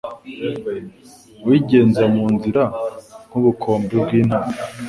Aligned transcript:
Wigenza 1.47 2.03
mu 2.13 2.25
nzira, 2.33 2.63
nk'ubukombe 3.27 3.95
bw'intare, 4.03 4.53